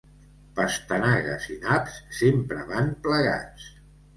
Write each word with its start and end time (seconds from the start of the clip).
Pastanagues 0.59 1.45
i 1.55 1.59
naps 1.65 1.99
sempre 2.23 2.67
van 2.73 2.91
plegats. 3.05 3.71